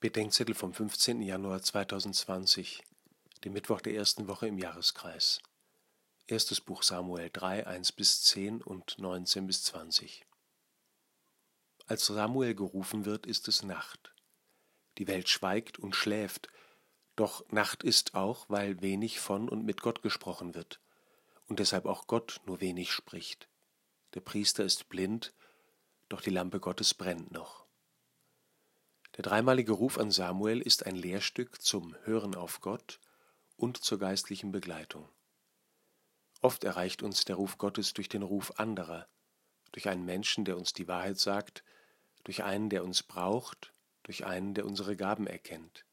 [0.00, 1.20] Bedenkzettel vom 15.
[1.20, 2.82] Januar 2020,
[3.44, 5.42] dem Mittwoch der ersten Woche im Jahreskreis.
[6.26, 10.24] Erstes Buch Samuel 3, 1 bis 10 und 19 bis 20.
[11.86, 14.14] Als Samuel gerufen wird, ist es Nacht.
[14.96, 16.48] Die Welt schweigt und schläft,
[17.14, 20.80] doch Nacht ist auch, weil wenig von und mit Gott gesprochen wird
[21.46, 23.50] und deshalb auch Gott nur wenig spricht.
[24.14, 25.34] Der Priester ist blind,
[26.08, 27.66] doch die Lampe Gottes brennt noch.
[29.20, 33.00] Der dreimalige Ruf an Samuel ist ein Lehrstück zum Hören auf Gott
[33.58, 35.06] und zur geistlichen Begleitung.
[36.40, 39.08] Oft erreicht uns der Ruf Gottes durch den Ruf anderer,
[39.72, 41.64] durch einen Menschen, der uns die Wahrheit sagt,
[42.24, 45.84] durch einen, der uns braucht, durch einen, der unsere Gaben erkennt.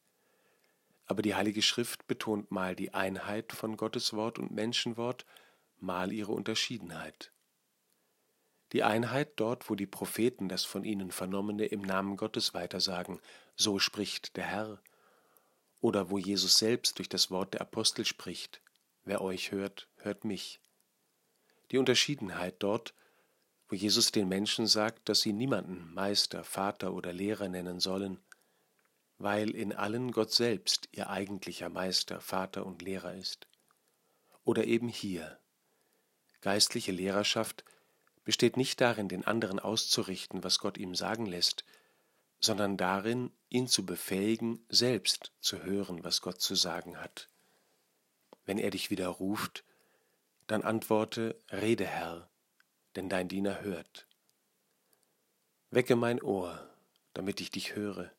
[1.04, 5.26] Aber die Heilige Schrift betont mal die Einheit von Gottes Wort und Menschenwort,
[5.76, 7.30] mal ihre Unterschiedenheit.
[8.72, 13.20] Die Einheit dort, wo die Propheten das von ihnen Vernommene im Namen Gottes weitersagen,
[13.56, 14.82] so spricht der Herr,
[15.80, 18.60] oder wo Jesus selbst durch das Wort der Apostel spricht,
[19.04, 20.60] wer euch hört, hört mich.
[21.70, 22.94] Die Unterschiedenheit dort,
[23.68, 28.18] wo Jesus den Menschen sagt, dass sie niemanden Meister, Vater oder Lehrer nennen sollen,
[29.18, 33.46] weil in allen Gott selbst ihr eigentlicher Meister, Vater und Lehrer ist.
[34.44, 35.38] Oder eben hier.
[36.40, 37.64] Geistliche Lehrerschaft
[38.28, 41.64] besteht nicht darin, den anderen auszurichten, was Gott ihm sagen lässt,
[42.40, 47.30] sondern darin, ihn zu befähigen, selbst zu hören, was Gott zu sagen hat.
[48.44, 49.64] Wenn er dich wieder ruft,
[50.46, 52.28] dann antworte, Rede, Herr,
[52.96, 54.06] denn dein Diener hört.
[55.70, 56.68] Wecke mein Ohr,
[57.14, 58.12] damit ich dich höre.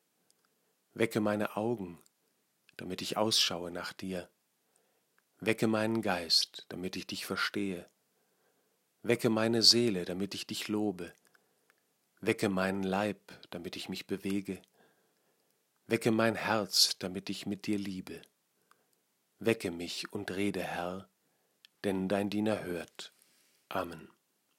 [0.92, 2.02] Wecke meine Augen,
[2.76, 4.28] damit ich ausschaue nach dir.
[5.38, 7.88] Wecke meinen Geist, damit ich dich verstehe.
[9.02, 11.12] Wecke meine Seele, damit ich dich lobe.
[12.20, 14.60] Wecke meinen Leib, damit ich mich bewege.
[15.86, 18.20] Wecke mein Herz, damit ich mit dir liebe.
[19.38, 21.08] Wecke mich und rede, Herr,
[21.82, 23.14] denn dein Diener hört.
[23.70, 24.08] Amen.